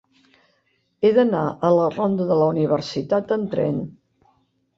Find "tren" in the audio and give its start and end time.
3.53-3.79